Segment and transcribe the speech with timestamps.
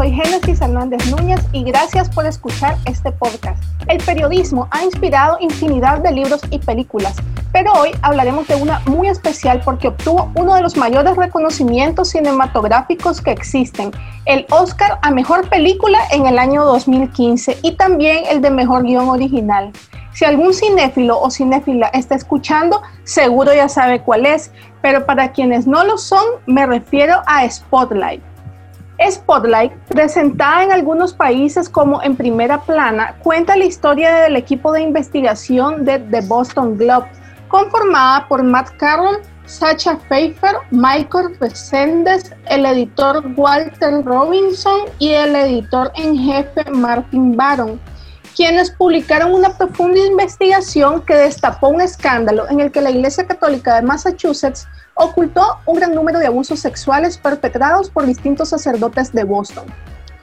[0.00, 3.62] soy Génesis Hernández Núñez y gracias por escuchar este podcast.
[3.86, 7.16] El periodismo ha inspirado infinidad de libros y películas,
[7.52, 13.20] pero hoy hablaremos de una muy especial porque obtuvo uno de los mayores reconocimientos cinematográficos
[13.20, 13.90] que existen,
[14.24, 19.10] el Oscar a Mejor Película en el año 2015 y también el de Mejor Guión
[19.10, 19.70] Original.
[20.14, 25.66] Si algún cinéfilo o cinéfila está escuchando, seguro ya sabe cuál es, pero para quienes
[25.66, 28.29] no lo son, me refiero a Spotlight.
[29.08, 34.82] Spotlight, presentada en algunos países como en primera plana, cuenta la historia del equipo de
[34.82, 37.06] investigación de The Boston Globe,
[37.48, 45.90] conformada por Matt Carroll, Sacha Pfeiffer, Michael Resendes, el editor Walter Robinson y el editor
[45.96, 47.80] en jefe Martin Baron
[48.36, 53.74] quienes publicaron una profunda investigación que destapó un escándalo en el que la Iglesia Católica
[53.74, 59.64] de Massachusetts ocultó un gran número de abusos sexuales perpetrados por distintos sacerdotes de Boston.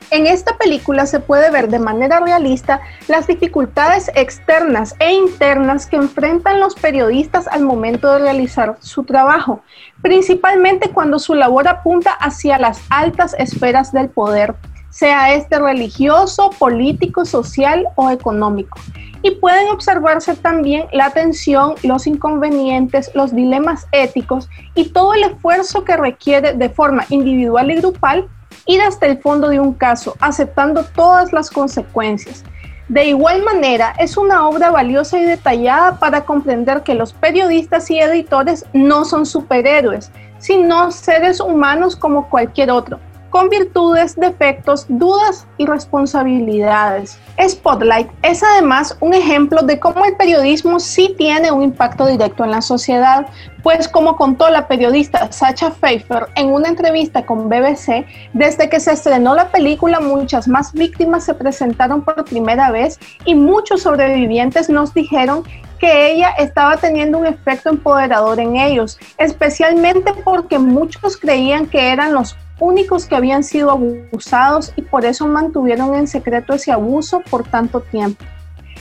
[0.10, 5.98] En esta película se puede ver de manera realista las dificultades externas e internas que
[5.98, 9.62] enfrentan los periodistas al momento de realizar su trabajo,
[10.02, 14.56] principalmente cuando su labor apunta hacia las altas esferas del poder
[14.90, 18.80] sea este religioso, político, social o económico.
[19.22, 25.84] Y pueden observarse también la tensión, los inconvenientes, los dilemas éticos y todo el esfuerzo
[25.84, 28.28] que requiere de forma individual y grupal
[28.66, 32.44] ir hasta el fondo de un caso, aceptando todas las consecuencias.
[32.90, 38.00] De igual manera, es una obra valiosa y detallada para comprender que los periodistas y
[38.00, 43.00] editores no son superhéroes, sino seres humanos como cualquier otro,
[43.38, 47.20] con virtudes, defectos, dudas y responsabilidades.
[47.40, 52.50] Spotlight es además un ejemplo de cómo el periodismo sí tiene un impacto directo en
[52.50, 53.28] la sociedad,
[53.62, 58.94] pues como contó la periodista Sacha Pfeiffer en una entrevista con BBC, desde que se
[58.94, 64.96] estrenó la película muchas más víctimas se presentaron por primera vez y muchos sobrevivientes nos
[64.96, 65.44] dijeron
[65.78, 72.16] que ella estaba teniendo un efecto empoderador en ellos, especialmente porque muchos creían que eran
[72.16, 77.44] los únicos que habían sido abusados y por eso mantuvieron en secreto ese abuso por
[77.44, 78.24] tanto tiempo.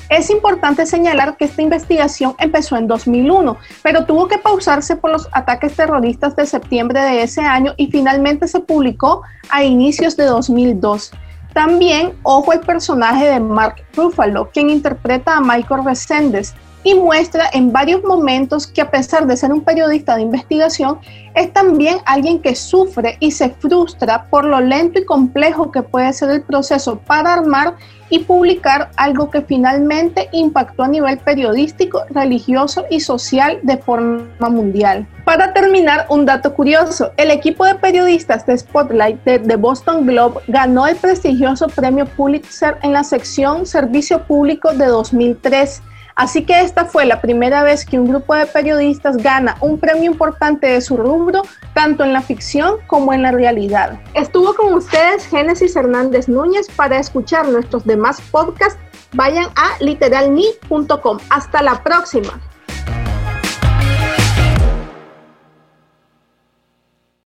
[0.09, 5.29] Es importante señalar que esta investigación empezó en 2001, pero tuvo que pausarse por los
[5.33, 11.11] ataques terroristas de septiembre de ese año y finalmente se publicó a inicios de 2002.
[11.55, 16.55] También, ojo el personaje de Mark Ruffalo, quien interpreta a Michael Resendes,
[16.87, 21.01] y muestra en varios momentos que a pesar de ser un periodista de investigación,
[21.35, 26.13] es también alguien que sufre y se frustra por lo lento y complejo que puede
[26.13, 27.75] ser el proceso para armar
[28.09, 35.09] y publicar algo que finalmente impactó a nivel periodístico, religioso y social de forma mundial.
[35.25, 40.41] Para terminar, un dato curioso, el equipo de periodistas de Spotlight de The Boston Globe
[40.47, 45.83] ganó el prestigioso premio Pulitzer en la sección Servicio Público de 2003
[46.17, 50.11] Así que esta fue la primera vez que un grupo de periodistas gana un premio
[50.11, 51.43] importante de su rubro,
[51.75, 54.01] tanto en la ficción como en la realidad.
[54.15, 56.69] Estuvo con ustedes Génesis Hernández Núñez.
[56.75, 58.79] Para escuchar nuestros demás podcasts,
[59.13, 61.19] vayan a literalme.com.
[61.29, 62.41] Hasta la próxima.